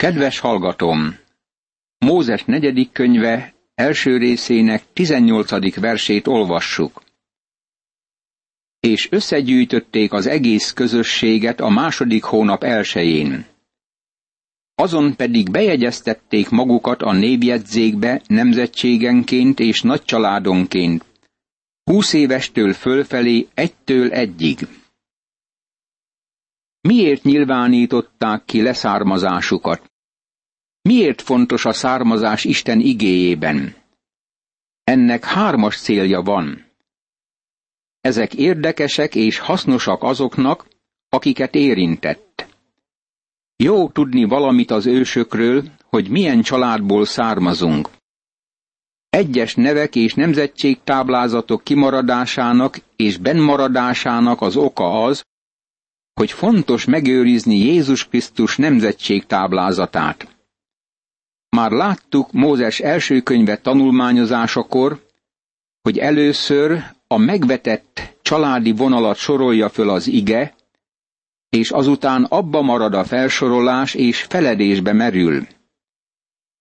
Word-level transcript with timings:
Kedves 0.00 0.38
hallgatom! 0.38 1.16
Mózes 1.98 2.44
negyedik 2.44 2.92
könyve 2.92 3.54
első 3.74 4.16
részének 4.16 4.92
tizennyolcadik 4.92 5.80
versét 5.80 6.26
olvassuk. 6.26 7.02
És 8.78 9.08
összegyűjtötték 9.10 10.12
az 10.12 10.26
egész 10.26 10.72
közösséget 10.72 11.60
a 11.60 11.68
második 11.68 12.22
hónap 12.22 12.62
elsején. 12.62 13.46
Azon 14.74 15.16
pedig 15.16 15.50
bejegyeztették 15.50 16.48
magukat 16.48 17.02
a 17.02 17.12
névjegyzékbe 17.12 18.22
nemzetségenként 18.26 19.58
és 19.60 19.82
nagycsaládonként, 19.82 21.04
húsz 21.84 22.12
évestől 22.12 22.72
fölfelé 22.72 23.48
egytől 23.54 24.12
egyig. 24.12 24.66
Miért 26.80 27.22
nyilvánították 27.22 28.44
ki 28.44 28.62
leszármazásukat? 28.62 29.89
Miért 30.82 31.22
fontos 31.22 31.64
a 31.64 31.72
származás 31.72 32.44
Isten 32.44 32.80
igéjében? 32.80 33.74
Ennek 34.84 35.24
hármas 35.24 35.76
célja 35.80 36.22
van. 36.22 36.64
Ezek 38.00 38.34
érdekesek 38.34 39.14
és 39.14 39.38
hasznosak 39.38 40.02
azoknak, 40.02 40.68
akiket 41.08 41.54
érintett. 41.54 42.46
Jó 43.56 43.88
tudni 43.88 44.24
valamit 44.24 44.70
az 44.70 44.86
ősökről, 44.86 45.64
hogy 45.84 46.08
milyen 46.08 46.42
családból 46.42 47.04
származunk. 47.04 47.88
Egyes 49.08 49.54
nevek 49.54 49.94
és 49.94 50.14
nemzetségtáblázatok 50.14 51.64
kimaradásának 51.64 52.78
és 52.96 53.16
benmaradásának 53.16 54.40
az 54.40 54.56
oka 54.56 55.04
az, 55.04 55.24
hogy 56.14 56.32
fontos 56.32 56.84
megőrizni 56.84 57.56
Jézus 57.56 58.08
Krisztus 58.08 58.56
nemzetségtáblázatát. 58.56 60.29
Már 61.60 61.70
láttuk 61.70 62.32
Mózes 62.32 62.78
első 62.80 63.20
könyve 63.20 63.56
tanulmányozásakor, 63.56 65.00
hogy 65.82 65.98
először 65.98 66.82
a 67.06 67.16
megvetett 67.16 68.16
családi 68.22 68.72
vonalat 68.72 69.16
sorolja 69.16 69.68
föl 69.68 69.90
az 69.90 70.06
ige, 70.06 70.54
és 71.48 71.70
azután 71.70 72.24
abba 72.24 72.62
marad 72.62 72.94
a 72.94 73.04
felsorolás 73.04 73.94
és 73.94 74.22
feledésbe 74.22 74.92
merül. 74.92 75.46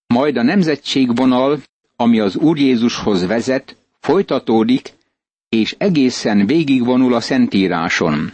Majd 0.08 0.38
a 0.38 0.44
nemzetségvonal, 0.44 1.61
ami 1.95 2.20
az 2.20 2.36
Úr 2.36 2.58
Jézushoz 2.58 3.25
vezet, 3.25 3.77
folytatódik, 4.00 4.94
és 5.50 5.75
egészen 5.77 6.45
végigvonul 6.45 7.14
a 7.14 7.22
Szentíráson. 7.22 8.31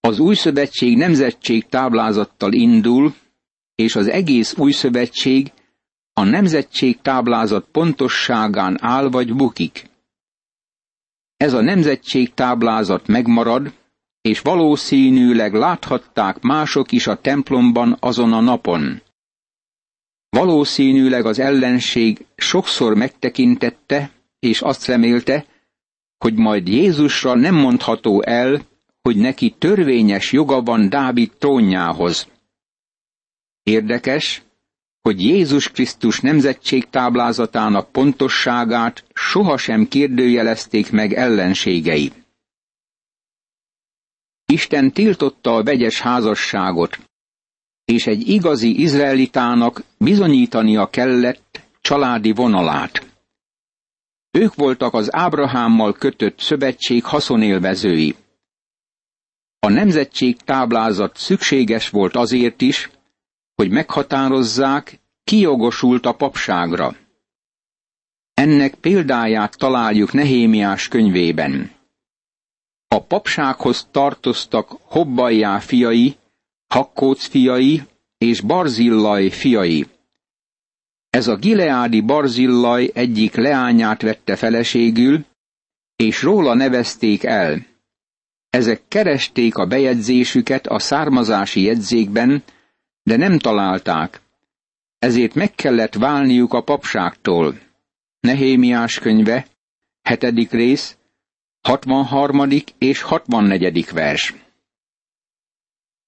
Az 0.00 0.18
új 0.18 0.34
szövetség 0.34 0.96
nemzetség 0.96 1.66
táblázattal 1.66 2.52
indul, 2.52 3.14
és 3.82 3.96
az 3.96 4.08
egész 4.08 4.56
új 4.56 4.72
szövetség 4.72 5.52
a 6.12 6.24
nemzetség 6.24 7.00
táblázat 7.00 7.68
pontosságán 7.72 8.78
áll 8.80 9.08
vagy 9.08 9.34
bukik. 9.34 9.90
Ez 11.36 11.52
a 11.52 11.60
nemzetség 11.60 12.34
táblázat 12.34 13.06
megmarad, 13.06 13.72
és 14.20 14.40
valószínűleg 14.40 15.54
láthatták 15.54 16.40
mások 16.40 16.92
is 16.92 17.06
a 17.06 17.20
templomban 17.20 17.96
azon 18.00 18.32
a 18.32 18.40
napon. 18.40 19.02
Valószínűleg 20.28 21.26
az 21.26 21.38
ellenség 21.38 22.26
sokszor 22.36 22.94
megtekintette, 22.94 24.10
és 24.38 24.60
azt 24.60 24.86
remélte, 24.86 25.44
hogy 26.18 26.34
majd 26.34 26.68
Jézusra 26.68 27.34
nem 27.34 27.54
mondható 27.54 28.22
el, 28.22 28.60
hogy 29.02 29.16
neki 29.16 29.54
törvényes 29.58 30.32
joga 30.32 30.62
van 30.62 30.88
Dávid 30.88 31.30
trónjához. 31.38 32.28
Érdekes, 33.68 34.42
hogy 35.02 35.22
Jézus 35.22 35.70
Krisztus 35.70 36.20
nemzetség 36.20 36.90
táblázatának 36.90 37.92
pontosságát 37.92 39.04
sohasem 39.14 39.88
kérdőjelezték 39.88 40.90
meg 40.90 41.12
ellenségei. 41.12 42.12
Isten 44.46 44.92
tiltotta 44.92 45.54
a 45.54 45.62
vegyes 45.62 46.00
házasságot, 46.00 46.98
és 47.84 48.06
egy 48.06 48.28
igazi 48.28 48.80
izraelitának 48.80 49.82
bizonyítania 49.98 50.90
kellett 50.90 51.60
családi 51.80 52.32
vonalát. 52.32 53.06
Ők 54.30 54.54
voltak 54.54 54.94
az 54.94 55.14
Ábrahámmal 55.14 55.92
kötött 55.92 56.38
szövetség 56.38 57.04
haszonélvezői. 57.04 58.16
A 59.58 59.68
nemzetség 59.68 60.36
táblázat 60.36 61.16
szükséges 61.16 61.88
volt 61.88 62.16
azért 62.16 62.60
is, 62.60 62.90
hogy 63.62 63.70
meghatározzák, 63.70 65.00
ki 65.24 65.38
jogosult 65.38 66.06
a 66.06 66.12
papságra. 66.12 66.96
Ennek 68.34 68.74
példáját 68.74 69.56
találjuk 69.56 70.12
Nehémiás 70.12 70.88
könyvében. 70.88 71.70
A 72.88 73.02
papsághoz 73.02 73.88
tartoztak 73.90 74.68
Hobbajjá 74.82 75.58
fiai, 75.58 76.16
Hakkóc 76.66 77.24
fiai 77.26 77.82
és 78.18 78.40
Barzillaj 78.40 79.28
fiai. 79.28 79.86
Ez 81.10 81.26
a 81.28 81.36
gileádi 81.36 82.00
Barzillaj 82.00 82.90
egyik 82.94 83.34
leányát 83.34 84.02
vette 84.02 84.36
feleségül, 84.36 85.24
és 85.96 86.22
róla 86.22 86.54
nevezték 86.54 87.22
el. 87.24 87.66
Ezek 88.50 88.82
keresték 88.88 89.56
a 89.56 89.66
bejegyzésüket 89.66 90.66
a 90.66 90.78
származási 90.78 91.60
jegyzékben, 91.62 92.42
de 93.08 93.16
nem 93.16 93.38
találták. 93.38 94.20
Ezért 94.98 95.34
meg 95.34 95.54
kellett 95.54 95.94
válniuk 95.94 96.52
a 96.52 96.62
papságtól. 96.62 97.58
Nehémiás 98.20 98.98
könyve, 98.98 99.46
hetedik 100.02 100.50
rész, 100.50 100.96
63. 101.60 102.48
és 102.78 103.02
64. 103.02 103.90
vers. 103.92 104.34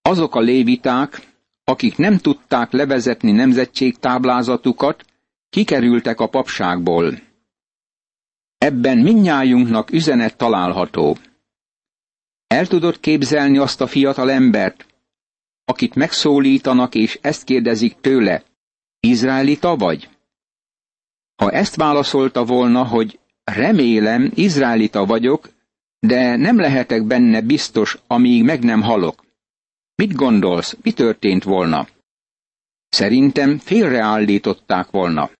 Azok 0.02 0.34
a 0.34 0.40
léviták, 0.40 1.28
akik 1.64 1.96
nem 1.96 2.16
tudták 2.18 2.72
levezetni 2.72 3.30
nemzetségtáblázatukat, 3.32 5.04
kikerültek 5.50 6.20
a 6.20 6.26
papságból. 6.28 7.18
Ebben 8.58 8.98
minnyájunknak 8.98 9.92
üzenet 9.92 10.36
található. 10.36 11.16
El 12.46 12.66
tudod 12.66 13.00
képzelni 13.00 13.58
azt 13.58 13.80
a 13.80 13.86
fiatal 13.86 14.30
embert, 14.30 14.89
akit 15.70 15.94
megszólítanak 15.94 16.94
és 16.94 17.18
ezt 17.22 17.44
kérdezik 17.44 18.00
tőle, 18.00 18.42
Izraelita 19.00 19.76
vagy? 19.76 20.08
Ha 21.36 21.50
ezt 21.50 21.76
válaszolta 21.76 22.44
volna, 22.44 22.84
hogy 22.84 23.18
remélem, 23.44 24.30
Izraelita 24.34 25.06
vagyok, 25.06 25.48
de 25.98 26.36
nem 26.36 26.56
lehetek 26.58 27.04
benne 27.06 27.40
biztos, 27.40 27.98
amíg 28.06 28.44
meg 28.44 28.64
nem 28.64 28.82
halok. 28.82 29.24
Mit 29.94 30.14
gondolsz, 30.14 30.76
mi 30.82 30.92
történt 30.92 31.44
volna? 31.44 31.88
Szerintem 32.88 33.58
félreállították 33.58 34.90
volna. 34.90 35.30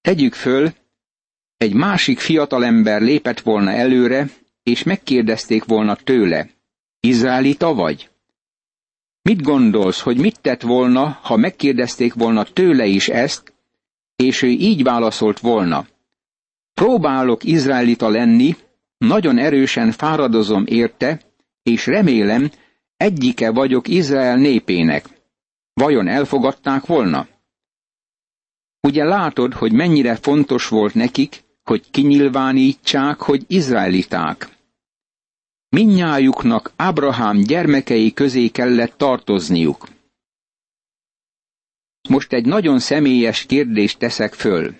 Tegyük 0.00 0.34
föl, 0.34 0.72
egy 1.56 1.74
másik 1.74 2.18
fiatalember 2.18 3.00
lépett 3.00 3.40
volna 3.40 3.70
előre, 3.70 4.28
és 4.62 4.82
megkérdezték 4.82 5.64
volna 5.64 5.94
tőle, 5.94 6.48
Izraelita 7.00 7.74
vagy? 7.74 8.09
Mit 9.22 9.42
gondolsz, 9.42 10.00
hogy 10.00 10.18
mit 10.18 10.40
tett 10.40 10.62
volna, 10.62 11.18
ha 11.22 11.36
megkérdezték 11.36 12.14
volna 12.14 12.44
tőle 12.44 12.86
is 12.86 13.08
ezt, 13.08 13.52
és 14.16 14.42
ő 14.42 14.48
így 14.48 14.82
válaszolt 14.82 15.38
volna? 15.38 15.86
Próbálok 16.74 17.44
izraelita 17.44 18.08
lenni, 18.08 18.56
nagyon 18.98 19.38
erősen 19.38 19.92
fáradozom 19.92 20.64
érte, 20.66 21.20
és 21.62 21.86
remélem, 21.86 22.50
egyike 22.96 23.50
vagyok 23.50 23.88
Izrael 23.88 24.36
népének. 24.36 25.08
Vajon 25.72 26.08
elfogadták 26.08 26.86
volna? 26.86 27.28
Ugye 28.80 29.04
látod, 29.04 29.52
hogy 29.52 29.72
mennyire 29.72 30.14
fontos 30.16 30.68
volt 30.68 30.94
nekik, 30.94 31.44
hogy 31.64 31.90
kinyilvánítsák, 31.90 33.20
hogy 33.20 33.44
izraeliták. 33.46 34.48
Minnyájuknak 35.70 36.72
Ábrahám 36.76 37.38
gyermekei 37.40 38.12
közé 38.12 38.48
kellett 38.48 38.96
tartozniuk. 38.96 39.88
Most 42.08 42.32
egy 42.32 42.46
nagyon 42.46 42.78
személyes 42.78 43.46
kérdést 43.46 43.98
teszek 43.98 44.34
föl. 44.34 44.74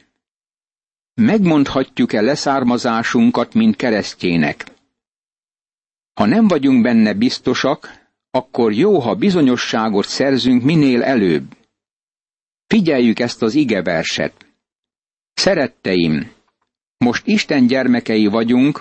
Megmondhatjuk-e 1.15 2.21
leszármazásunkat, 2.21 3.55
mint 3.55 3.77
keresztjének? 3.77 4.65
Ha 6.15 6.27
nem 6.27 6.49
vagyunk 6.49 6.83
benne 6.83 7.15
biztosak, 7.15 8.09
akkor 8.31 8.73
jó, 8.73 8.99
ha 8.99 9.15
bizonyosságot 9.15 10.07
szerzünk 10.07 10.63
minél 10.63 11.03
előbb. 11.03 11.57
Figyeljük 12.67 13.19
ezt 13.19 13.43
az 13.43 13.55
igeverset. 13.55 14.47
Szeretteim, 15.33 16.33
most 16.99 17.27
Isten 17.27 17.67
gyermekei 17.67 18.27
vagyunk, 18.27 18.81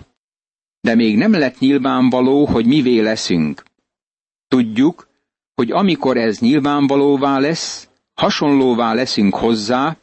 de 0.81 0.95
még 0.95 1.17
nem 1.17 1.31
lett 1.31 1.59
nyilvánvaló, 1.59 2.45
hogy 2.45 2.65
mivé 2.65 2.99
leszünk. 2.99 3.63
Tudjuk, 4.47 5.07
hogy 5.55 5.71
amikor 5.71 6.17
ez 6.17 6.39
nyilvánvalóvá 6.39 7.39
lesz, 7.39 7.89
hasonlóvá 8.13 8.93
leszünk 8.93 9.35
hozzá, 9.35 9.97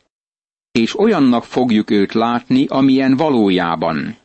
és 0.71 0.99
olyannak 0.99 1.45
fogjuk 1.45 1.91
őt 1.91 2.13
látni, 2.13 2.67
amilyen 2.67 3.17
valójában. 3.17 4.19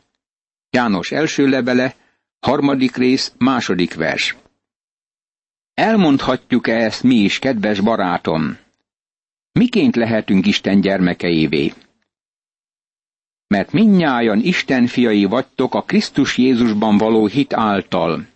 János 0.70 1.12
első 1.12 1.48
levele, 1.48 1.96
harmadik 2.40 2.96
rész, 2.96 3.32
második 3.38 3.94
vers. 3.94 4.36
Elmondhatjuk-e 5.74 6.76
ezt 6.76 7.02
mi 7.02 7.14
is, 7.14 7.38
kedves 7.38 7.80
barátom? 7.80 8.58
Miként 9.52 9.96
lehetünk 9.96 10.46
Isten 10.46 10.80
gyermekeivé? 10.80 11.72
Mert 13.52 13.72
minnyájan 13.72 14.40
Isten 14.40 14.86
fiai 14.86 15.24
vagytok 15.24 15.74
a 15.74 15.82
Krisztus 15.82 16.38
Jézusban 16.38 16.96
való 16.96 17.26
hit 17.26 17.52
által. 17.52 18.26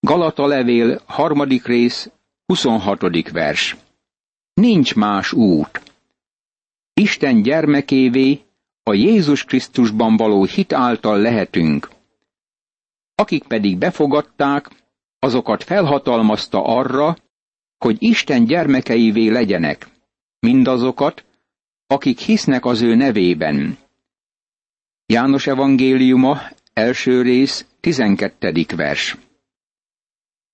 Galata 0.00 0.46
levél, 0.46 1.00
harmadik 1.06 1.66
rész, 1.66 2.10
26. 2.46 3.30
vers. 3.30 3.76
Nincs 4.54 4.94
más 4.94 5.32
út. 5.32 5.82
Isten 6.94 7.42
gyermekévé 7.42 8.40
a 8.82 8.92
Jézus 8.92 9.44
Krisztusban 9.44 10.16
való 10.16 10.44
hit 10.44 10.72
által 10.72 11.18
lehetünk. 11.18 11.88
Akik 13.14 13.44
pedig 13.44 13.78
befogadták, 13.78 14.70
azokat 15.18 15.64
felhatalmazta 15.64 16.64
arra, 16.64 17.16
hogy 17.78 17.96
Isten 17.98 18.44
gyermekeivé 18.44 19.28
legyenek, 19.28 19.88
mindazokat, 20.40 21.24
akik 21.86 22.18
hisznek 22.18 22.64
az 22.64 22.80
ő 22.80 22.94
nevében. 22.94 23.86
János 25.12 25.46
evangéliuma, 25.46 26.40
első 26.72 27.22
rész, 27.22 27.66
tizenkettedik 27.80 28.74
vers. 28.74 29.16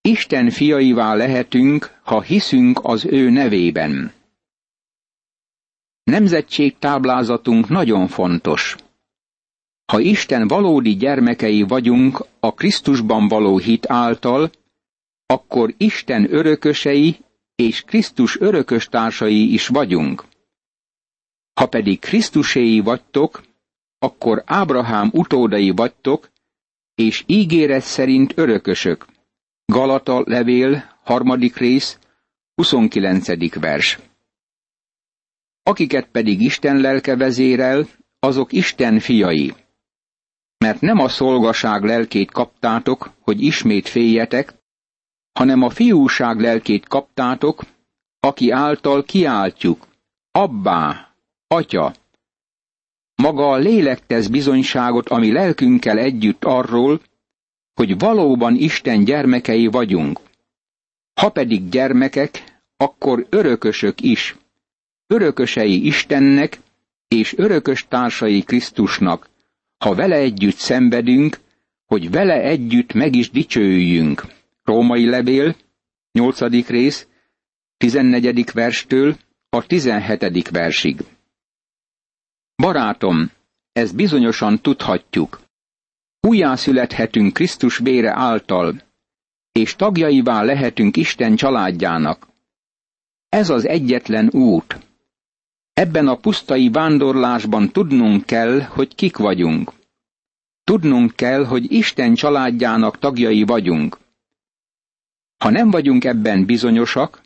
Isten 0.00 0.50
fiaivá 0.50 1.14
lehetünk, 1.14 1.98
ha 2.02 2.22
hiszünk 2.22 2.80
az 2.82 3.04
ő 3.04 3.30
nevében. 3.30 4.12
Nemzetség 6.02 6.78
táblázatunk 6.78 7.68
nagyon 7.68 8.06
fontos. 8.08 8.76
Ha 9.92 10.00
Isten 10.00 10.48
valódi 10.48 10.96
gyermekei 10.96 11.62
vagyunk 11.62 12.26
a 12.40 12.54
Krisztusban 12.54 13.28
való 13.28 13.58
hit 13.58 13.90
által, 13.90 14.50
akkor 15.26 15.74
Isten 15.76 16.34
örökösei 16.34 17.16
és 17.54 17.82
Krisztus 17.82 18.40
örökös 18.40 18.86
társai 18.86 19.52
is 19.52 19.66
vagyunk. 19.68 20.24
Ha 21.60 21.66
pedig 21.66 21.98
Krisztuséi 21.98 22.80
vagytok, 22.80 23.42
akkor 24.04 24.42
Ábrahám 24.46 25.10
utódai 25.12 25.70
vagytok, 25.70 26.30
és 26.94 27.24
ígéret 27.26 27.82
szerint 27.82 28.32
örökösök. 28.36 29.06
Galata 29.64 30.22
levél, 30.26 30.98
harmadik 31.02 31.56
rész, 31.56 31.98
29. 32.54 33.60
vers. 33.60 33.98
Akiket 35.62 36.08
pedig 36.10 36.40
Isten 36.40 36.76
lelke 36.76 37.16
vezérel, 37.16 37.86
azok 38.18 38.52
Isten 38.52 38.98
fiai. 38.98 39.54
Mert 40.58 40.80
nem 40.80 40.98
a 40.98 41.08
szolgaság 41.08 41.82
lelkét 41.82 42.30
kaptátok, 42.30 43.10
hogy 43.20 43.42
ismét 43.42 43.88
féljetek, 43.88 44.54
hanem 45.32 45.62
a 45.62 45.70
fiúság 45.70 46.40
lelkét 46.40 46.88
kaptátok, 46.88 47.62
aki 48.20 48.50
által 48.50 49.02
kiáltjuk, 49.02 49.86
Abbá, 50.30 51.14
Atya. 51.46 51.92
Maga 53.24 53.50
a 53.50 53.56
lélek 53.56 54.06
tesz 54.06 54.26
bizonyságot, 54.26 55.08
ami 55.08 55.32
lelkünkkel 55.32 55.98
együtt 55.98 56.44
arról, 56.44 57.00
hogy 57.74 57.98
valóban 57.98 58.54
Isten 58.56 59.04
gyermekei 59.04 59.66
vagyunk. 59.66 60.20
Ha 61.20 61.28
pedig 61.28 61.68
gyermekek, 61.68 62.60
akkor 62.76 63.26
örökösök 63.30 64.00
is, 64.00 64.36
örökösei 65.06 65.86
Istennek 65.86 66.58
és 67.08 67.34
örökös 67.36 67.86
társai 67.88 68.42
Krisztusnak, 68.42 69.28
ha 69.78 69.94
vele 69.94 70.16
együtt 70.16 70.56
szenvedünk, 70.56 71.40
hogy 71.86 72.10
vele 72.10 72.40
együtt 72.42 72.92
meg 72.92 73.14
is 73.14 73.30
dicsőjünk. 73.30 74.24
Római 74.64 75.06
levél, 75.08 75.56
8. 76.12 76.68
rész, 76.68 77.06
14. 77.76 78.50
verstől 78.52 79.16
a 79.48 79.66
17. 79.66 80.48
versig. 80.48 81.04
Barátom, 82.56 83.30
ezt 83.72 83.94
bizonyosan 83.94 84.60
tudhatjuk. 84.60 85.40
Újjászülethetünk 86.20 87.32
Krisztus 87.32 87.78
vére 87.78 88.12
által, 88.12 88.82
és 89.52 89.76
tagjaivá 89.76 90.42
lehetünk 90.42 90.96
Isten 90.96 91.36
családjának. 91.36 92.28
Ez 93.28 93.50
az 93.50 93.66
egyetlen 93.66 94.28
út. 94.32 94.78
Ebben 95.72 96.08
a 96.08 96.16
pusztai 96.16 96.68
vándorlásban 96.68 97.68
tudnunk 97.68 98.26
kell, 98.26 98.60
hogy 98.60 98.94
kik 98.94 99.16
vagyunk. 99.16 99.72
Tudnunk 100.64 101.16
kell, 101.16 101.44
hogy 101.44 101.72
Isten 101.72 102.14
családjának 102.14 102.98
tagjai 102.98 103.42
vagyunk. 103.42 103.98
Ha 105.38 105.50
nem 105.50 105.70
vagyunk 105.70 106.04
ebben 106.04 106.44
bizonyosak, 106.44 107.22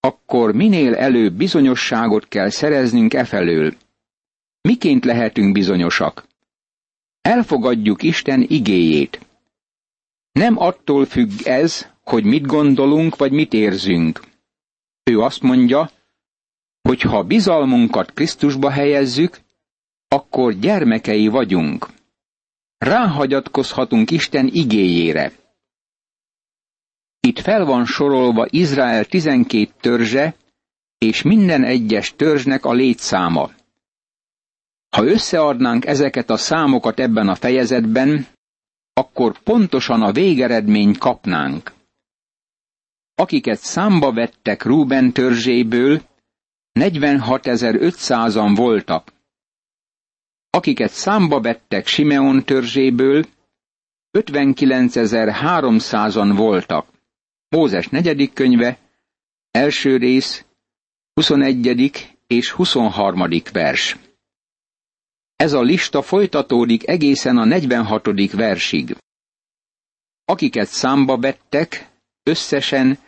akkor 0.00 0.52
minél 0.54 0.94
előbb 0.94 1.32
bizonyosságot 1.32 2.28
kell 2.28 2.48
szereznünk 2.50 3.14
efelől. 3.14 3.74
Miként 4.60 5.04
lehetünk 5.04 5.52
bizonyosak? 5.52 6.26
Elfogadjuk 7.20 8.02
Isten 8.02 8.44
igéjét. 8.48 9.26
Nem 10.32 10.58
attól 10.58 11.04
függ 11.06 11.30
ez, 11.44 11.86
hogy 12.02 12.24
mit 12.24 12.46
gondolunk 12.46 13.16
vagy 13.16 13.32
mit 13.32 13.52
érzünk. 13.52 14.20
Ő 15.02 15.20
azt 15.20 15.42
mondja, 15.42 15.90
hogy 16.82 17.00
ha 17.00 17.22
bizalmunkat 17.22 18.12
Krisztusba 18.12 18.70
helyezzük, 18.70 19.40
akkor 20.08 20.52
gyermekei 20.52 21.28
vagyunk. 21.28 21.88
Ráhagyatkozhatunk 22.78 24.10
Isten 24.10 24.46
igéjére. 24.52 25.32
Itt 27.20 27.38
fel 27.38 27.64
van 27.64 27.84
sorolva 27.84 28.46
Izrael 28.50 29.04
tizenkét 29.04 29.72
törzse, 29.80 30.34
és 30.98 31.22
minden 31.22 31.64
egyes 31.64 32.14
törzsnek 32.16 32.64
a 32.64 32.72
létszáma. 32.72 33.50
Ha 34.96 35.04
összeadnánk 35.04 35.86
ezeket 35.86 36.30
a 36.30 36.36
számokat 36.36 37.00
ebben 37.00 37.28
a 37.28 37.34
fejezetben, 37.34 38.26
akkor 38.92 39.38
pontosan 39.38 40.02
a 40.02 40.12
végeredményt 40.12 40.98
kapnánk. 40.98 41.72
Akiket 43.14 43.58
számba 43.58 44.12
vettek 44.12 44.62
Ruben 44.62 45.12
törzséből, 45.12 46.02
46.500-an 46.80 48.52
voltak. 48.56 49.12
Akiket 50.50 50.90
számba 50.90 51.40
vettek 51.40 51.86
Simeon 51.86 52.44
törzséből, 52.44 53.24
59.300-an 54.18 56.32
voltak. 56.36 56.86
Mózes 57.48 57.88
negyedik 57.88 58.32
könyve, 58.32 58.78
első 59.50 59.96
rész, 59.96 60.44
21. 61.14 62.16
és 62.26 62.50
23. 62.50 63.28
vers. 63.52 63.96
Ez 65.38 65.52
a 65.52 65.60
lista 65.60 66.02
folytatódik 66.02 66.88
egészen 66.88 67.36
a 67.36 67.44
46. 67.44 68.32
versig. 68.32 68.96
Akiket 70.24 70.68
számba 70.68 71.18
vettek, 71.18 71.90
összesen 72.22 72.98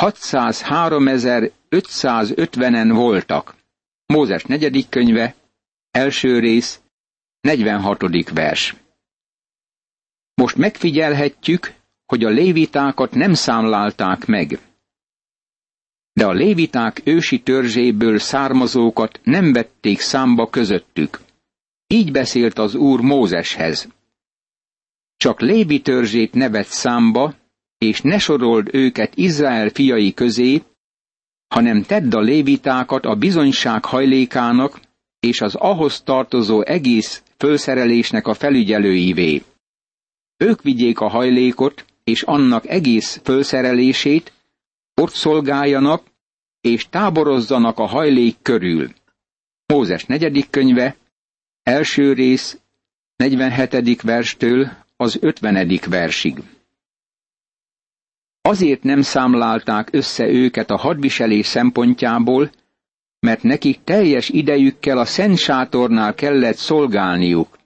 603.550-en 0.00 2.90
voltak. 2.92 3.54
Mózes 4.06 4.44
negyedik 4.44 4.88
könyve, 4.88 5.34
első 5.90 6.38
rész, 6.38 6.80
46. 7.40 8.30
vers. 8.30 8.74
Most 10.34 10.56
megfigyelhetjük, 10.56 11.74
hogy 12.06 12.24
a 12.24 12.28
lévitákat 12.28 13.14
nem 13.14 13.34
számlálták 13.34 14.26
meg. 14.26 14.58
De 16.12 16.26
a 16.26 16.32
léviták 16.32 17.00
ősi 17.04 17.42
törzséből 17.42 18.18
származókat 18.18 19.20
nem 19.22 19.52
vették 19.52 20.00
számba 20.00 20.50
közöttük. 20.50 21.20
Így 21.94 22.12
beszélt 22.12 22.58
az 22.58 22.74
Úr 22.74 23.00
Mózeshez. 23.00 23.88
Csak 25.16 25.40
Lévi 25.40 25.80
törzsét 25.80 26.32
nevet 26.32 26.66
számba, 26.66 27.34
és 27.78 28.00
ne 28.00 28.18
sorold 28.18 28.68
őket 28.72 29.16
Izrael 29.16 29.68
fiai 29.68 30.14
közé, 30.14 30.62
hanem 31.48 31.82
tedd 31.82 32.14
a 32.14 32.20
lévitákat 32.20 33.04
a 33.04 33.14
bizonyság 33.14 33.84
hajlékának 33.84 34.80
és 35.20 35.40
az 35.40 35.54
ahhoz 35.54 36.02
tartozó 36.02 36.62
egész 36.62 37.22
fölszerelésnek 37.36 38.26
a 38.26 38.34
felügyelőivé. 38.34 39.42
Ők 40.36 40.62
vigyék 40.62 41.00
a 41.00 41.08
hajlékot 41.08 41.84
és 42.04 42.22
annak 42.22 42.66
egész 42.66 43.20
fölszerelését, 43.24 44.32
ott 44.94 45.12
szolgáljanak 45.12 46.02
és 46.60 46.88
táborozzanak 46.88 47.78
a 47.78 47.86
hajlék 47.86 48.36
körül. 48.42 48.92
Mózes 49.66 50.04
negyedik 50.04 50.50
könyve, 50.50 50.96
első 51.64 52.12
rész, 52.12 52.58
47. 53.16 54.02
verstől 54.02 54.70
az 54.96 55.18
50. 55.20 55.80
versig. 55.88 56.42
Azért 58.42 58.82
nem 58.82 59.02
számlálták 59.02 59.88
össze 59.92 60.26
őket 60.26 60.70
a 60.70 60.76
hadviselés 60.76 61.46
szempontjából, 61.46 62.50
mert 63.20 63.42
nekik 63.42 63.84
teljes 63.84 64.28
idejükkel 64.28 64.98
a 64.98 65.04
Szent 65.04 65.38
Sátornál 65.38 66.14
kellett 66.14 66.56
szolgálniuk. 66.56 67.58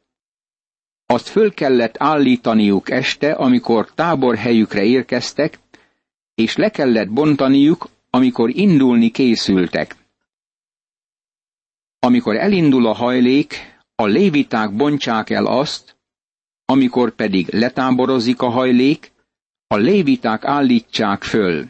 Azt 1.06 1.28
föl 1.28 1.54
kellett 1.54 1.94
állítaniuk 1.98 2.90
este, 2.90 3.32
amikor 3.32 3.90
táborhelyükre 3.94 4.84
érkeztek, 4.84 5.58
és 6.34 6.56
le 6.56 6.70
kellett 6.70 7.08
bontaniuk, 7.10 7.88
amikor 8.10 8.50
indulni 8.56 9.10
készültek. 9.10 9.96
Amikor 11.98 12.36
elindul 12.36 12.86
a 12.86 12.92
hajlék, 12.92 13.67
a 14.02 14.06
léviták 14.06 14.76
bontsák 14.76 15.30
el 15.30 15.46
azt, 15.46 15.96
amikor 16.64 17.14
pedig 17.14 17.48
letáborozik 17.52 18.42
a 18.42 18.48
hajlék, 18.48 19.12
a 19.66 19.76
léviták 19.76 20.44
állítsák 20.44 21.22
föl. 21.22 21.68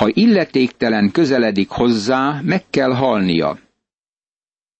Ha 0.00 0.08
illetéktelen 0.08 1.10
közeledik 1.10 1.68
hozzá, 1.68 2.40
meg 2.42 2.64
kell 2.70 2.92
halnia. 2.92 3.58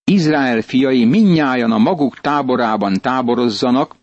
Izrael 0.05 0.63
fiai 0.63 1.05
minnyájan 1.05 1.73
a 1.73 1.79
maguk 1.79 2.21
táborában 2.21 3.01
táborozzanak, 3.01 3.95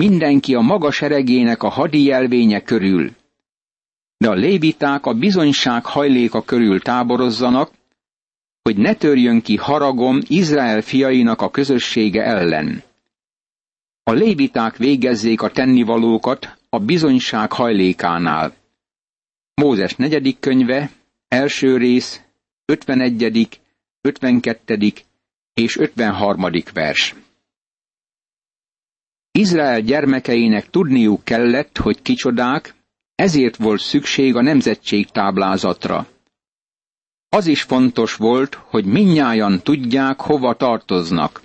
mindenki 0.00 0.54
a 0.54 0.60
maga 0.60 0.90
seregének 0.90 1.62
a 1.62 1.68
hadi 1.68 2.02
jelvénye 2.02 2.62
körül. 2.62 3.14
De 4.16 4.28
a 4.28 4.34
léviták 4.34 5.06
a 5.06 5.14
bizonyság 5.14 5.84
hajléka 5.84 6.42
körül 6.42 6.80
táborozzanak, 6.80 7.70
hogy 8.66 8.76
ne 8.76 8.94
törjön 8.94 9.40
ki 9.40 9.56
haragom 9.56 10.18
Izrael 10.26 10.80
fiainak 10.82 11.40
a 11.42 11.50
közössége 11.50 12.22
ellen. 12.22 12.82
A 14.02 14.12
léviták 14.12 14.76
végezzék 14.76 15.42
a 15.42 15.50
tennivalókat 15.50 16.56
a 16.68 16.78
bizonyság 16.78 17.52
hajlékánál. 17.52 18.54
Mózes 19.54 19.94
negyedik 19.94 20.38
könyve, 20.40 20.90
első 21.28 21.76
rész, 21.76 22.20
51., 22.64 23.60
52. 24.00 24.92
és 25.54 25.76
53. 25.78 26.50
vers. 26.72 27.14
Izrael 29.32 29.80
gyermekeinek 29.80 30.70
tudniuk 30.70 31.24
kellett, 31.24 31.78
hogy 31.78 32.02
kicsodák, 32.02 32.74
ezért 33.14 33.56
volt 33.56 33.80
szükség 33.80 34.36
a 34.36 34.42
nemzetség 34.42 35.06
táblázatra. 35.10 36.06
Az 37.28 37.46
is 37.46 37.62
fontos 37.62 38.14
volt, 38.14 38.54
hogy 38.54 38.84
minnyájan 38.84 39.60
tudják, 39.62 40.20
hova 40.20 40.54
tartoznak. 40.56 41.42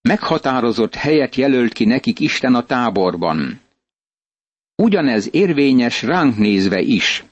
Meghatározott 0.00 0.94
helyet 0.94 1.34
jelölt 1.34 1.72
ki 1.72 1.84
nekik 1.84 2.20
Isten 2.20 2.54
a 2.54 2.64
táborban. 2.66 3.60
Ugyanez 4.76 5.28
érvényes 5.34 6.02
ránk 6.02 6.36
nézve 6.36 6.80
is. 6.80 7.24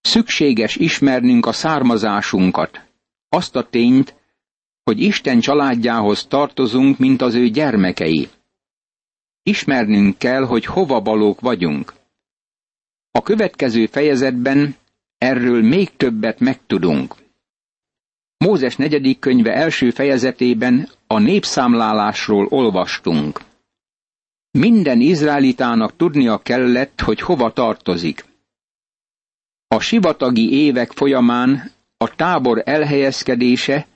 Szükséges 0.00 0.76
ismernünk 0.76 1.46
a 1.46 1.52
származásunkat, 1.52 2.80
azt 3.28 3.56
a 3.56 3.68
tényt, 3.68 4.14
hogy 4.82 5.00
Isten 5.00 5.40
családjához 5.40 6.26
tartozunk, 6.26 6.98
mint 6.98 7.22
az 7.22 7.34
ő 7.34 7.48
gyermekei. 7.48 8.28
Ismernünk 9.42 10.18
kell, 10.18 10.44
hogy 10.44 10.64
hova 10.64 11.00
valók 11.00 11.40
vagyunk. 11.40 11.94
A 13.10 13.22
következő 13.22 13.86
fejezetben 13.86 14.76
erről 15.20 15.62
még 15.62 15.96
többet 15.96 16.40
megtudunk. 16.40 17.14
Mózes 18.38 18.76
negyedik 18.76 19.18
könyve 19.18 19.52
első 19.54 19.90
fejezetében 19.90 20.88
a 21.06 21.18
népszámlálásról 21.18 22.46
olvastunk. 22.46 23.40
Minden 24.50 25.00
izraelitának 25.00 25.96
tudnia 25.96 26.38
kellett, 26.38 27.00
hogy 27.00 27.20
hova 27.20 27.52
tartozik. 27.52 28.24
A 29.66 29.80
sivatagi 29.80 30.52
évek 30.52 30.90
folyamán 30.92 31.72
a 31.96 32.14
tábor 32.14 32.62
elhelyezkedése 32.64 33.86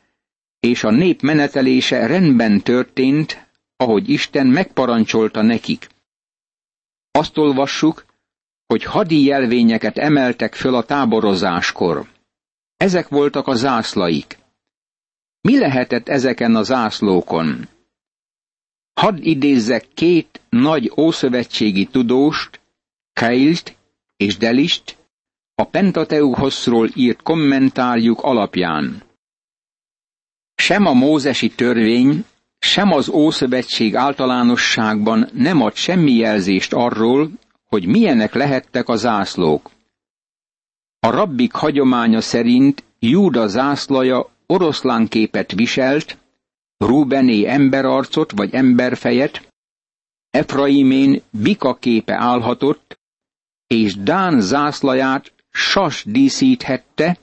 és 0.61 0.85
a 0.85 0.90
nép 0.90 1.23
menetelése 1.23 2.07
rendben 2.07 2.61
történt, 2.61 3.47
ahogy 3.76 4.09
Isten 4.09 4.47
megparancsolta 4.47 5.43
nekik. 5.43 5.88
Azt 7.11 7.38
olvassuk, 7.38 8.04
hogy 8.66 8.85
hadi 8.85 9.25
jelvényeket 9.25 9.99
emeltek 9.99 10.54
föl 10.54 10.75
a 10.75 10.85
táborozáskor. 10.85 12.09
Ezek 12.76 13.09
voltak 13.09 13.47
a 13.47 13.54
zászlaik. 13.54 14.38
Mi 15.40 15.59
lehetett 15.59 16.09
ezeken 16.09 16.54
a 16.54 16.62
zászlókon? 16.62 17.68
Hadd 19.00 19.16
idézzek 19.21 19.87
két 19.94 20.40
nagy 20.49 20.92
ószövetségi 20.97 21.87
tudóst, 21.87 22.61
Keilt 23.12 23.76
és 24.16 24.37
Delist, 24.37 24.97
a 25.54 25.64
Pentateuchoszról 25.64 26.88
írt 26.94 27.23
kommentárjuk 27.23 28.21
alapján. 28.23 29.02
Sem 30.54 30.87
a 30.87 30.92
mózesi 30.92 31.49
törvény, 31.49 32.25
sem 32.59 32.92
az 32.92 33.09
Ószövetség 33.09 33.97
általánosságban 33.97 35.28
nem 35.33 35.62
ad 35.62 35.75
semmi 35.75 36.12
jelzést 36.12 36.73
arról, 36.73 37.30
hogy 37.75 37.87
milyenek 37.87 38.35
lehettek 38.35 38.88
a 38.88 38.97
zászlók. 38.97 39.71
A 41.00 41.11
rabbik 41.11 41.52
hagyománya 41.52 42.21
szerint 42.21 42.85
Júda 42.99 43.47
zászlaja 43.47 44.31
oroszlánképet 44.47 45.52
viselt, 45.52 46.19
Rubené 46.76 47.45
emberarcot 47.47 48.31
vagy 48.33 48.54
emberfejet, 48.54 49.49
Efraimén 50.31 51.23
bika 51.31 51.75
képe 51.75 52.14
állhatott, 52.14 52.99
és 53.66 53.97
Dán 53.97 54.40
zászlaját 54.40 55.33
sas 55.50 56.04
díszíthette, 56.04 57.19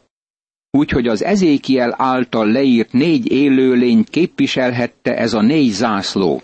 úgyhogy 0.71 1.07
az 1.07 1.23
Ezékiel 1.23 1.95
által 1.97 2.51
leírt 2.51 2.91
négy 2.91 3.31
élőlényt 3.31 4.09
képviselhette 4.09 5.17
ez 5.17 5.33
a 5.33 5.41
négy 5.41 5.71
zászló. 5.71 6.41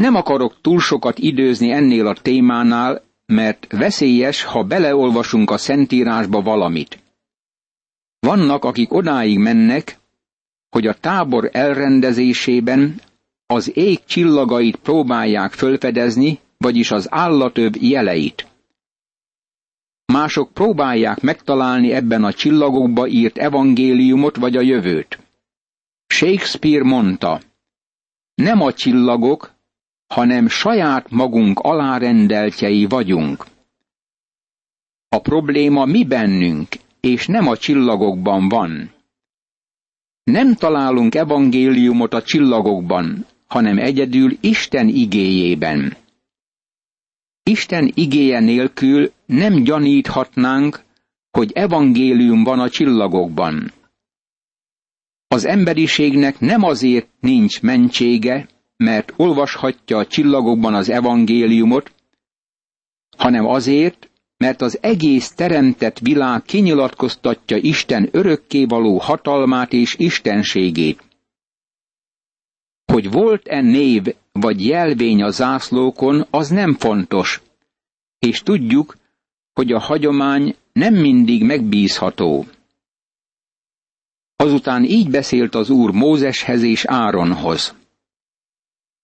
Nem 0.00 0.14
akarok 0.14 0.60
túl 0.60 0.80
sokat 0.80 1.18
időzni 1.18 1.70
ennél 1.70 2.06
a 2.06 2.14
témánál, 2.14 3.02
mert 3.26 3.66
veszélyes, 3.70 4.42
ha 4.42 4.62
beleolvasunk 4.64 5.50
a 5.50 5.58
Szentírásba 5.58 6.42
valamit. 6.42 7.02
Vannak, 8.18 8.64
akik 8.64 8.92
odáig 8.92 9.38
mennek, 9.38 9.98
hogy 10.68 10.86
a 10.86 10.94
tábor 10.94 11.48
elrendezésében 11.52 13.00
az 13.46 13.76
ég 13.76 14.04
csillagait 14.04 14.76
próbálják 14.76 15.52
fölfedezni, 15.52 16.38
vagyis 16.56 16.90
az 16.90 17.06
állatöv 17.10 17.72
jeleit. 17.80 18.46
Mások 20.12 20.52
próbálják 20.52 21.20
megtalálni 21.20 21.92
ebben 21.92 22.24
a 22.24 22.32
csillagokba 22.32 23.06
írt 23.06 23.38
evangéliumot 23.38 24.36
vagy 24.36 24.56
a 24.56 24.60
jövőt. 24.60 25.18
Shakespeare 26.06 26.84
mondta, 26.84 27.40
nem 28.34 28.60
a 28.60 28.72
csillagok, 28.72 29.55
hanem 30.06 30.48
saját 30.48 31.10
magunk 31.10 31.58
alárendeltjei 31.58 32.86
vagyunk. 32.86 33.46
A 35.08 35.18
probléma 35.18 35.84
mi 35.84 36.04
bennünk, 36.04 36.68
és 37.00 37.26
nem 37.26 37.48
a 37.48 37.56
csillagokban 37.56 38.48
van. 38.48 38.94
Nem 40.24 40.54
találunk 40.54 41.14
evangéliumot 41.14 42.14
a 42.14 42.22
csillagokban, 42.22 43.26
hanem 43.46 43.78
egyedül 43.78 44.38
Isten 44.40 44.88
igéjében. 44.88 45.96
Isten 47.42 47.92
igéje 47.94 48.40
nélkül 48.40 49.12
nem 49.26 49.62
gyaníthatnánk, 49.62 50.84
hogy 51.30 51.52
evangélium 51.52 52.44
van 52.44 52.60
a 52.60 52.68
csillagokban. 52.68 53.72
Az 55.28 55.44
emberiségnek 55.44 56.40
nem 56.40 56.62
azért 56.62 57.08
nincs 57.20 57.62
mentsége, 57.62 58.48
mert 58.76 59.12
olvashatja 59.16 59.98
a 59.98 60.06
csillagokban 60.06 60.74
az 60.74 60.88
evangéliumot, 60.88 61.92
hanem 63.16 63.46
azért, 63.46 64.10
mert 64.36 64.60
az 64.60 64.78
egész 64.80 65.32
teremtett 65.32 65.98
világ 65.98 66.42
kinyilatkoztatja 66.42 67.56
Isten 67.56 68.08
örökkévaló 68.12 68.98
hatalmát 68.98 69.72
és 69.72 69.94
istenségét. 69.98 71.04
Hogy 72.92 73.10
volt-e 73.10 73.60
név 73.60 74.14
vagy 74.32 74.66
jelvény 74.66 75.22
a 75.22 75.30
zászlókon, 75.30 76.26
az 76.30 76.48
nem 76.48 76.74
fontos, 76.74 77.42
és 78.18 78.40
tudjuk, 78.40 78.96
hogy 79.52 79.72
a 79.72 79.80
hagyomány 79.80 80.56
nem 80.72 80.94
mindig 80.94 81.44
megbízható. 81.44 82.46
Azután 84.36 84.84
így 84.84 85.10
beszélt 85.10 85.54
az 85.54 85.70
Úr 85.70 85.90
Mózeshez 85.90 86.62
és 86.62 86.84
Áronhoz. 86.84 87.74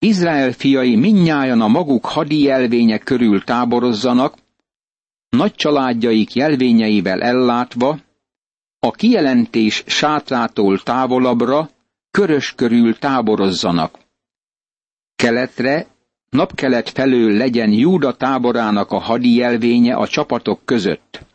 Izrael 0.05 0.53
fiai 0.53 0.97
minnyájan 0.97 1.61
a 1.61 1.69
maguk 1.69 2.07
hadi 2.07 2.43
jelvények 2.43 3.03
körül 3.03 3.45
táborozzanak, 3.45 4.39
nagy 5.29 5.55
családjaik 5.55 6.35
jelvényeivel 6.35 7.23
ellátva, 7.23 7.99
a 8.79 8.91
kijelentés 8.91 9.85
sátrától 9.87 10.83
távolabbra, 10.83 11.71
körös 12.11 12.55
körül 12.55 12.99
táborozzanak. 12.99 13.99
Keletre, 15.15 15.87
napkelet 16.29 16.89
felől 16.89 17.33
legyen 17.33 17.73
Júda 17.73 18.17
táborának 18.17 18.91
a 18.91 18.99
hadijelvénye 18.99 19.95
a 19.95 20.07
csapatok 20.09 20.61
között. 20.65 21.27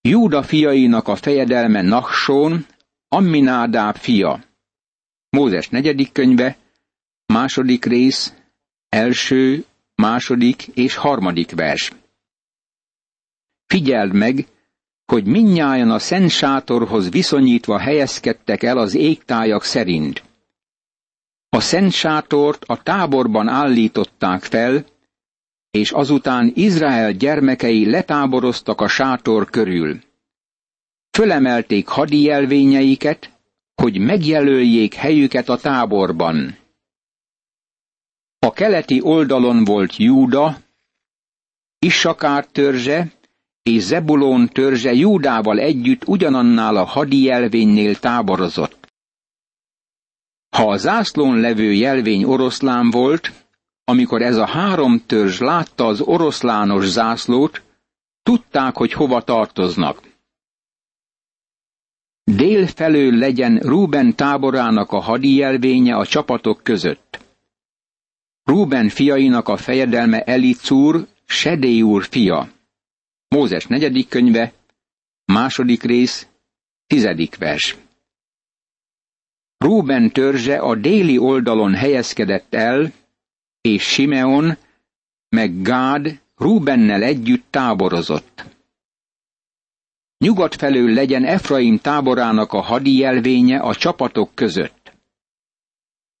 Júda 0.00 0.42
fiainak 0.42 1.08
a 1.08 1.16
fejedelme 1.16 1.82
Nachsón, 1.82 2.66
Amminádáb 3.08 3.96
fia. 3.96 4.44
Mózes 5.28 5.68
negyedik 5.68 6.12
könyve, 6.12 6.56
második 7.26 7.84
rész, 7.84 8.34
első, 8.88 9.64
második 9.94 10.66
és 10.66 10.94
harmadik 10.94 11.50
vers. 11.50 11.92
Figyeld 13.66 14.12
meg, 14.12 14.46
hogy 15.06 15.24
minnyájan 15.24 15.90
a 15.90 15.98
szent 15.98 16.30
sátorhoz 16.30 17.10
viszonyítva 17.10 17.78
helyezkedtek 17.78 18.62
el 18.62 18.78
az 18.78 18.94
égtájak 18.94 19.64
szerint. 19.64 20.22
A 21.48 21.60
szent 21.60 21.92
sátort 21.92 22.64
a 22.64 22.82
táborban 22.82 23.48
állították 23.48 24.42
fel, 24.42 24.84
és 25.70 25.90
azután 25.90 26.52
Izrael 26.54 27.12
gyermekei 27.12 27.90
letáboroztak 27.90 28.80
a 28.80 28.88
sátor 28.88 29.50
körül. 29.50 30.00
Fölemelték 31.10 31.86
hadi 31.86 32.22
jelvényeiket, 32.22 33.30
hogy 33.74 33.98
megjelöljék 33.98 34.94
helyüket 34.94 35.48
a 35.48 35.56
táborban. 35.56 36.56
A 38.46 38.52
keleti 38.52 39.00
oldalon 39.02 39.64
volt 39.64 39.96
Júda, 39.96 40.56
Issakár 41.78 42.46
törzse 42.46 43.12
és 43.62 43.82
Zebulón 43.82 44.48
törzse 44.48 44.92
Júdával 44.92 45.58
együtt 45.58 46.06
ugyanannál 46.06 46.76
a 46.76 46.84
hadi 46.84 47.22
jelvénynél 47.22 47.98
táborozott. 47.98 48.92
Ha 50.56 50.70
a 50.70 50.76
zászlón 50.76 51.40
levő 51.40 51.72
jelvény 51.72 52.24
oroszlán 52.24 52.90
volt, 52.90 53.32
amikor 53.84 54.22
ez 54.22 54.36
a 54.36 54.46
három 54.46 55.02
törzs 55.06 55.38
látta 55.38 55.86
az 55.86 56.00
oroszlános 56.00 56.84
zászlót, 56.84 57.62
tudták, 58.22 58.76
hogy 58.76 58.92
hova 58.92 59.22
tartoznak. 59.22 60.02
Dél 62.24 62.66
felől 62.66 63.12
legyen 63.12 63.58
Rúben 63.58 64.14
táborának 64.16 64.92
a 64.92 65.00
hadi 65.00 65.34
jelvénye 65.34 65.96
a 65.96 66.06
csapatok 66.06 66.60
között. 66.62 67.25
Rúben 68.46 68.88
fiainak 68.88 69.48
a 69.48 69.56
fejedelme 69.56 70.22
Elicúr, 70.22 71.06
Sedély 71.26 71.82
úr 71.82 72.04
fia. 72.04 72.52
Mózes 73.28 73.66
negyedik 73.66 74.08
könyve, 74.08 74.52
második 75.24 75.82
rész, 75.82 76.26
tizedik 76.86 77.36
vers. 77.36 77.76
Rúben 79.58 80.10
törzse 80.12 80.58
a 80.58 80.74
déli 80.74 81.18
oldalon 81.18 81.74
helyezkedett 81.74 82.54
el, 82.54 82.92
és 83.60 83.82
Simeon, 83.82 84.56
meg 85.28 85.62
Gád 85.62 86.20
Rúbennel 86.36 87.02
együtt 87.02 87.46
táborozott. 87.50 88.44
Nyugat 90.18 90.54
felől 90.54 90.92
legyen 90.92 91.24
Efraim 91.24 91.78
táborának 91.78 92.52
a 92.52 92.60
hadi 92.60 92.96
jelvénye 92.96 93.58
a 93.58 93.74
csapatok 93.74 94.34
között. 94.34 94.75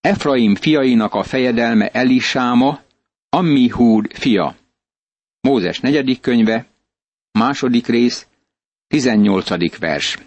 Efraim 0.06 0.54
fiainak 0.54 1.14
a 1.14 1.22
fejedelme 1.22 1.88
Elisáma, 1.88 2.80
Ammihúd 3.28 4.12
fia. 4.12 4.56
Mózes 5.40 5.80
negyedik 5.80 6.20
könyve, 6.20 6.66
második 7.32 7.86
rész, 7.86 8.26
tizennyolcadik 8.86 9.78
vers. 9.78 10.18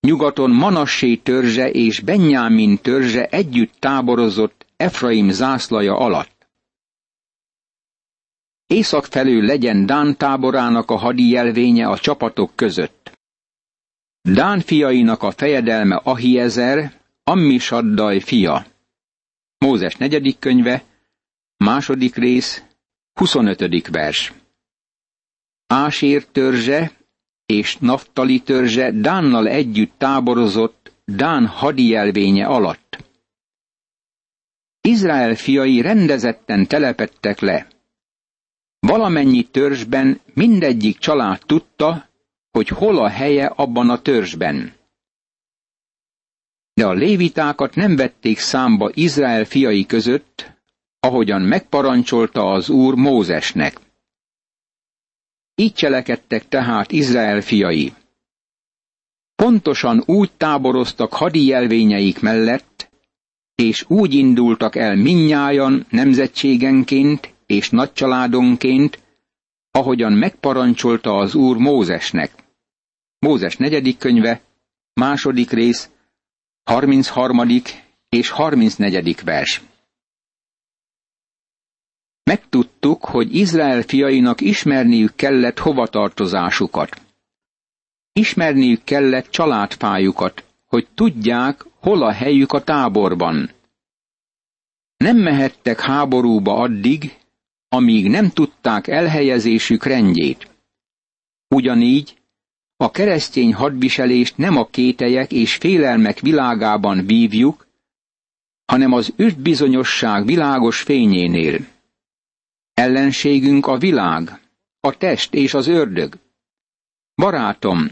Nyugaton 0.00 0.50
Manassé 0.50 1.16
törzse 1.16 1.70
és 1.70 2.00
Benjámin 2.00 2.78
törzse 2.78 3.26
együtt 3.26 3.74
táborozott 3.78 4.66
Efraim 4.76 5.30
zászlaja 5.30 5.96
alatt. 5.96 6.48
Észak 8.66 9.04
felül 9.04 9.44
legyen 9.44 9.86
Dán 9.86 10.16
táborának 10.16 10.90
a 10.90 10.96
hadi 10.96 11.28
jelvénye 11.28 11.86
a 11.88 11.98
csapatok 11.98 12.50
között. 12.54 13.12
Dán 14.22 14.60
fiainak 14.60 15.22
a 15.22 15.30
fejedelme 15.30 15.96
Ahiezer, 15.96 17.04
Ammisaddaj 17.28 18.20
fia. 18.20 18.66
Mózes 19.58 19.96
negyedik 19.96 20.38
könyve, 20.38 20.84
második 21.56 22.14
rész, 22.14 22.64
25. 23.12 23.88
vers. 23.88 24.32
Ásér 25.66 26.24
törzse 26.26 26.92
és 27.46 27.76
Naftali 27.76 28.40
törzse 28.40 28.90
Dánnal 28.90 29.48
együtt 29.48 29.92
táborozott 29.98 30.92
Dán 31.04 31.46
hadijelvénye 31.46 32.46
alatt. 32.46 33.04
Izrael 34.80 35.34
fiai 35.34 35.80
rendezetten 35.80 36.66
telepettek 36.66 37.40
le. 37.40 37.66
Valamennyi 38.78 39.42
törzsben 39.42 40.20
mindegyik 40.34 40.98
család 40.98 41.40
tudta, 41.46 42.08
hogy 42.50 42.68
hol 42.68 42.98
a 42.98 43.08
helye 43.08 43.46
abban 43.46 43.90
a 43.90 44.02
törzsben. 44.02 44.74
De 46.80 46.86
a 46.86 46.92
lévitákat 46.92 47.74
nem 47.74 47.96
vették 47.96 48.38
számba 48.38 48.90
Izrael 48.94 49.44
fiai 49.44 49.86
között, 49.86 50.52
ahogyan 51.00 51.42
megparancsolta 51.42 52.52
az 52.52 52.68
Úr 52.68 52.94
Mózesnek. 52.94 53.80
Így 55.54 55.72
cselekedtek 55.72 56.48
tehát 56.48 56.92
Izrael 56.92 57.40
fiai. 57.40 57.92
Pontosan 59.34 60.02
úgy 60.06 60.32
táboroztak 60.36 61.12
hadi 61.12 61.44
jelvényeik 61.44 62.20
mellett, 62.20 62.90
és 63.54 63.84
úgy 63.88 64.14
indultak 64.14 64.76
el 64.76 64.96
minnyájan 64.96 65.86
nemzetségenként 65.90 67.34
és 67.46 67.70
nagycsaládonként, 67.70 69.02
ahogyan 69.70 70.12
megparancsolta 70.12 71.16
az 71.16 71.34
Úr 71.34 71.56
Mózesnek. 71.56 72.32
Mózes 73.18 73.56
negyedik 73.56 73.98
könyve, 73.98 74.40
második 74.94 75.50
rész, 75.50 75.90
33. 76.66 77.62
és 78.08 78.30
34. 78.30 79.24
vers. 79.24 79.62
Megtudtuk, 82.24 83.04
hogy 83.04 83.34
Izrael 83.34 83.82
fiainak 83.82 84.40
ismerniük 84.40 85.14
kellett 85.14 85.58
hovatartozásukat. 85.58 87.00
Ismerniük 88.12 88.84
kellett 88.84 89.30
családfájukat, 89.30 90.44
hogy 90.66 90.88
tudják, 90.94 91.64
hol 91.80 92.02
a 92.02 92.12
helyük 92.12 92.52
a 92.52 92.62
táborban. 92.62 93.50
Nem 94.96 95.16
mehettek 95.16 95.80
háborúba 95.80 96.54
addig, 96.54 97.18
amíg 97.68 98.10
nem 98.10 98.30
tudták 98.30 98.86
elhelyezésük 98.86 99.84
rendjét. 99.84 100.50
Ugyanígy 101.48 102.16
a 102.76 102.90
keresztény 102.90 103.54
hadviselést 103.54 104.36
nem 104.36 104.56
a 104.56 104.66
kételyek 104.66 105.32
és 105.32 105.54
félelmek 105.54 106.20
világában 106.20 107.06
vívjuk, 107.06 107.66
hanem 108.64 108.92
az 108.92 109.12
üdvbizonyosság 109.16 110.24
világos 110.24 110.80
fényénél. 110.80 111.66
Ellenségünk 112.74 113.66
a 113.66 113.78
világ, 113.78 114.40
a 114.80 114.96
test 114.96 115.34
és 115.34 115.54
az 115.54 115.66
ördög. 115.66 116.14
Barátom, 117.14 117.90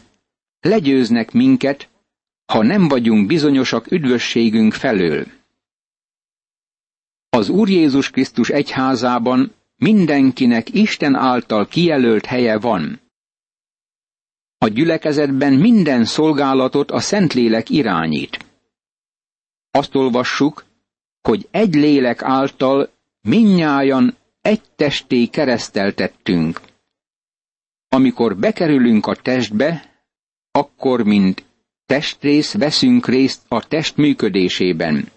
legyőznek 0.60 1.32
minket, 1.32 1.88
ha 2.52 2.62
nem 2.62 2.88
vagyunk 2.88 3.26
bizonyosak 3.26 3.90
üdvösségünk 3.90 4.72
felől. 4.72 5.26
Az 7.28 7.48
Úr 7.48 7.68
Jézus 7.68 8.10
Krisztus 8.10 8.48
egyházában 8.48 9.52
mindenkinek 9.76 10.74
Isten 10.74 11.14
által 11.14 11.66
kijelölt 11.66 12.24
helye 12.24 12.58
van. 12.58 13.00
A 14.64 14.68
gyülekezetben 14.68 15.52
minden 15.52 16.04
szolgálatot 16.04 16.90
a 16.90 17.00
Szentlélek 17.00 17.70
irányít. 17.70 18.44
Azt 19.70 19.94
olvassuk, 19.94 20.64
hogy 21.20 21.48
egy 21.50 21.74
lélek 21.74 22.22
által 22.22 22.90
minnyájan 23.20 24.16
egy 24.40 24.62
testé 24.76 25.26
kereszteltettünk. 25.26 26.60
Amikor 27.88 28.36
bekerülünk 28.36 29.06
a 29.06 29.14
testbe, 29.14 29.94
akkor, 30.50 31.02
mint 31.02 31.44
testrész 31.86 32.54
veszünk 32.54 33.06
részt 33.06 33.42
a 33.48 33.66
test 33.66 33.96
működésében. 33.96 35.08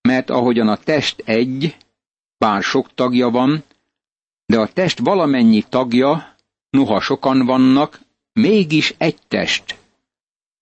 Mert 0.00 0.30
ahogyan 0.30 0.68
a 0.68 0.76
test 0.76 1.22
egy, 1.24 1.76
bár 2.38 2.62
sok 2.62 2.94
tagja 2.94 3.30
van, 3.30 3.64
de 4.46 4.58
a 4.58 4.72
test 4.72 4.98
valamennyi 4.98 5.62
tagja, 5.62 6.36
noha 6.70 7.00
sokan 7.00 7.46
vannak, 7.46 8.06
mégis 8.38 8.94
egy 8.98 9.18
test. 9.28 9.76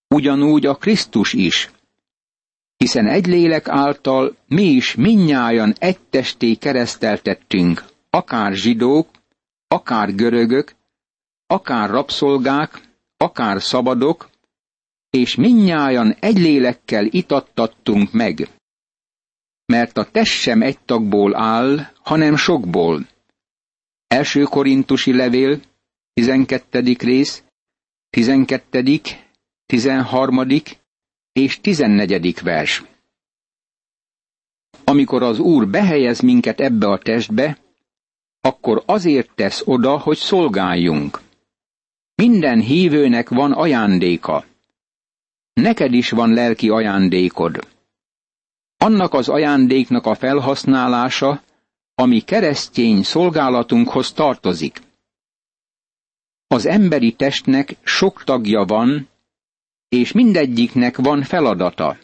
Ugyanúgy 0.09 0.67
a 0.67 0.75
Krisztus 0.75 1.33
is, 1.33 1.71
hiszen 2.77 3.07
egy 3.07 3.27
lélek 3.27 3.69
által 3.69 4.37
mi 4.49 4.63
is 4.63 4.95
minnyájan 4.95 5.75
egy 5.79 5.99
testé 6.11 6.55
kereszteltettünk, 6.55 7.85
akár 8.11 8.53
zsidók, 8.53 9.09
akár 9.69 10.15
görögök, 10.15 10.75
akár 11.47 11.91
rabszolgák, 11.91 12.81
akár 13.17 13.63
szabadok, 13.63 14.31
és 15.11 15.35
minnyájan 15.35 16.17
egy 16.21 16.39
lélekkel 16.39 17.05
itattattunk 17.07 18.13
meg. 18.13 18.49
mert 19.67 19.99
a 19.99 20.11
test 20.11 20.33
sem 20.33 20.63
egy 20.63 20.79
tagból 20.79 21.37
áll, 21.37 21.93
hanem 22.03 22.37
sokból. 22.37 23.07
Első 24.07 24.43
korintusi 24.43 25.13
levél, 25.13 25.61
12. 26.13 26.97
rész, 26.99 27.43
12., 28.11 28.83
13. 29.67 30.47
és 31.33 31.61
14. 31.61 32.41
vers. 32.43 32.85
Amikor 34.85 35.23
az 35.23 35.39
Úr 35.39 35.69
behelyez 35.69 36.21
minket 36.21 36.61
ebbe 36.61 36.87
a 36.89 36.99
testbe, 36.99 37.59
akkor 38.41 38.83
azért 38.87 39.31
tesz 39.35 39.63
oda, 39.65 39.99
hogy 39.99 40.17
szolgáljunk. 40.17 41.21
Minden 42.15 42.61
hívőnek 42.61 43.29
van 43.29 43.53
ajándéka. 43.53 44.45
Neked 45.53 45.93
is 45.93 46.11
van 46.11 46.33
lelki 46.33 46.69
ajándékod. 46.69 47.69
Annak 48.77 49.15
az 49.15 49.29
ajándéknak 49.29 50.07
a 50.07 50.15
felhasználása, 50.15 51.43
ami 51.95 52.21
keresztény 52.21 53.03
szolgálatunkhoz 53.03 54.13
tartozik. 54.13 54.81
Az 56.47 56.67
emberi 56.67 57.13
testnek 57.13 57.77
sok 57.83 58.25
tagja 58.25 58.65
van, 58.65 59.09
és 59.89 60.13
mindegyiknek 60.13 60.97
van 60.97 61.23
feladata. 61.23 61.99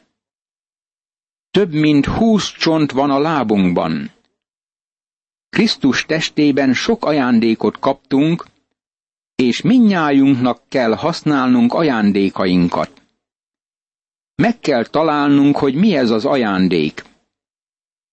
Több 1.51 1.73
mint 1.73 2.07
húsz 2.07 2.53
csont 2.53 2.93
van 2.93 3.11
a 3.11 3.19
lábunkban. 3.19 4.11
Krisztus 5.49 6.07
testében 6.07 6.75
sok 6.75 7.05
ajándékot 7.05 7.79
kaptunk, 7.79 8.47
és 9.35 9.63
minnyájunknak 9.63 10.63
kell 10.69 10.95
használnunk 10.95 11.73
ajándékainkat. 11.73 13.03
Meg 14.35 14.59
kell 14.59 14.85
találnunk, 14.85 15.57
hogy 15.57 15.75
mi 15.75 15.97
ez 15.97 16.11
az 16.11 16.25
ajándék. 16.25 17.05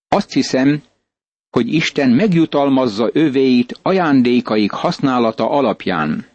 Azt 0.07 0.33
hiszem, 0.33 0.83
hogy 1.49 1.73
Isten 1.73 2.09
megjutalmazza 2.09 3.09
övéit 3.13 3.79
ajándékaik 3.81 4.71
használata 4.71 5.49
alapján. 5.49 6.25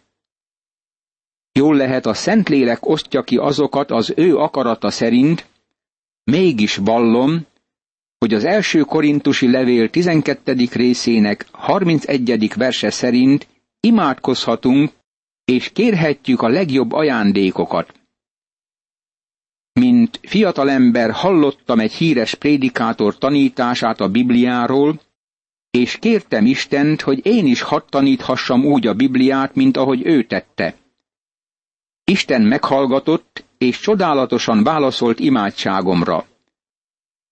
Jól 1.51 1.75
lehet 1.75 2.05
a 2.05 2.13
Szentlélek 2.13 2.85
osztja 2.85 3.21
ki 3.23 3.37
azokat 3.37 3.91
az 3.91 4.13
ő 4.15 4.37
akarata 4.37 4.89
szerint, 4.89 5.49
mégis 6.23 6.75
vallom, 6.75 7.45
hogy 8.17 8.33
az 8.33 8.43
első 8.43 8.81
korintusi 8.81 9.51
levél 9.51 9.89
12. 9.89 10.55
részének 10.71 11.45
31. 11.51 12.53
verse 12.55 12.89
szerint 12.89 13.47
imádkozhatunk 13.79 14.91
és 15.45 15.69
kérhetjük 15.69 16.41
a 16.41 16.47
legjobb 16.47 16.91
ajándékokat. 16.91 17.93
Mint 20.05 20.19
fiatalember 20.23 21.11
hallottam 21.11 21.79
egy 21.79 21.93
híres 21.93 22.35
prédikátor 22.35 23.17
tanítását 23.17 23.99
a 23.99 24.09
Bibliáról, 24.09 25.01
és 25.71 25.97
kértem 25.99 26.45
Istent, 26.45 27.01
hogy 27.01 27.25
én 27.25 27.45
is 27.45 27.61
hadd 27.61 27.81
taníthassam 27.89 28.65
úgy 28.65 28.87
a 28.87 28.93
Bibliát, 28.93 29.55
mint 29.55 29.77
ahogy 29.77 30.05
ő 30.05 30.23
tette. 30.23 30.75
Isten 32.03 32.41
meghallgatott, 32.41 33.45
és 33.57 33.79
csodálatosan 33.79 34.63
válaszolt 34.63 35.19
imádságomra. 35.19 36.25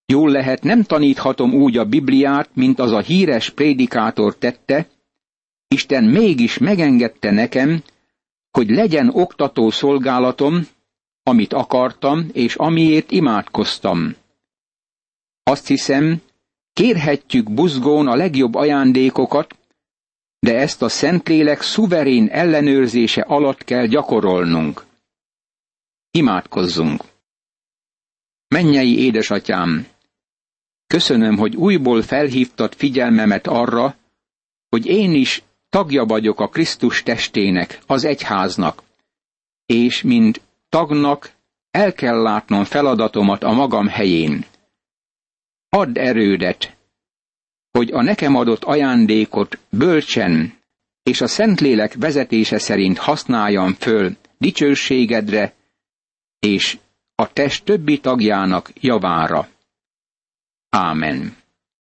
Jól 0.06 0.30
lehet, 0.30 0.62
nem 0.62 0.82
taníthatom 0.82 1.54
úgy 1.54 1.76
a 1.76 1.84
Bibliát, 1.84 2.50
mint 2.54 2.78
az 2.78 2.92
a 2.92 3.00
híres 3.00 3.50
prédikátor 3.50 4.36
tette, 4.36 4.88
Isten 5.68 6.04
mégis 6.04 6.58
megengedte 6.58 7.30
nekem, 7.30 7.82
hogy 8.50 8.70
legyen 8.70 9.10
oktató 9.12 9.70
szolgálatom, 9.70 10.66
amit 11.26 11.52
akartam, 11.52 12.28
és 12.32 12.54
amiért 12.54 13.10
imádkoztam. 13.10 14.14
Azt 15.42 15.66
hiszem, 15.66 16.22
kérhetjük 16.72 17.50
buzgón 17.50 18.08
a 18.08 18.14
legjobb 18.14 18.54
ajándékokat, 18.54 19.56
de 20.38 20.58
ezt 20.58 20.82
a 20.82 20.88
Szentlélek 20.88 21.62
szuverén 21.62 22.28
ellenőrzése 22.28 23.22
alatt 23.22 23.64
kell 23.64 23.86
gyakorolnunk. 23.86 24.84
Imádkozzunk! 26.10 27.04
Mennyei 28.48 28.98
édesatyám! 28.98 29.86
Köszönöm, 30.86 31.36
hogy 31.36 31.56
újból 31.56 32.02
felhívtad 32.02 32.74
figyelmemet 32.74 33.46
arra, 33.46 33.96
hogy 34.68 34.86
én 34.86 35.14
is 35.14 35.42
tagja 35.68 36.04
vagyok 36.04 36.40
a 36.40 36.48
Krisztus 36.48 37.02
testének, 37.02 37.78
az 37.86 38.04
egyháznak, 38.04 38.82
és 39.66 40.02
mint 40.02 40.40
tagnak 40.74 41.32
el 41.70 41.92
kell 41.92 42.22
látnom 42.22 42.64
feladatomat 42.64 43.42
a 43.42 43.52
magam 43.52 43.88
helyén. 43.88 44.44
Add 45.68 45.98
erődet, 45.98 46.76
hogy 47.70 47.90
a 47.92 48.02
nekem 48.02 48.34
adott 48.34 48.64
ajándékot 48.64 49.58
bölcsen 49.70 50.58
és 51.02 51.20
a 51.20 51.26
Szentlélek 51.26 51.94
vezetése 51.94 52.58
szerint 52.58 52.98
használjam 52.98 53.74
föl 53.74 54.16
dicsőségedre 54.38 55.54
és 56.38 56.78
a 57.14 57.32
test 57.32 57.64
többi 57.64 58.00
tagjának 58.00 58.70
javára. 58.80 59.48
Ámen. 60.68 61.36